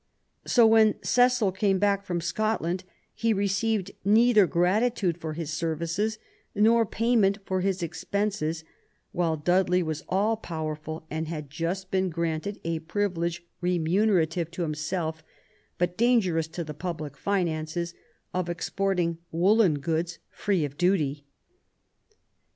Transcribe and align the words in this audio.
So, 0.47 0.65
when 0.65 0.95
Cecil 1.03 1.51
came 1.51 1.77
back 1.77 2.03
from 2.03 2.21
Scotland, 2.21 2.85
he 3.13 3.33
received 3.33 3.91
neither 4.03 4.47
gratitude 4.47 5.15
for 5.15 5.33
his 5.33 5.53
services 5.53 6.17
nor 6.55 6.87
payment 6.87 7.37
for 7.45 7.61
his 7.61 7.83
expenses, 7.83 8.63
while 9.11 9.37
Dudley 9.37 9.83
was 9.83 10.03
all 10.09 10.37
powerful 10.37 11.05
and 11.11 11.27
had 11.27 11.51
just 11.51 11.91
been 11.91 12.09
granted 12.09 12.59
a 12.63 12.79
privilege, 12.79 13.45
re 13.61 13.77
munerative 13.77 14.49
to 14.49 14.63
himself, 14.63 15.23
but 15.77 15.97
dangerous 15.97 16.47
to 16.47 16.63
the 16.63 16.73
public 16.73 17.15
finances, 17.15 17.93
of 18.33 18.49
exporting 18.49 19.19
woollen 19.31 19.77
goods 19.77 20.17
free 20.31 20.65
of 20.65 20.79
duty. 20.79 21.27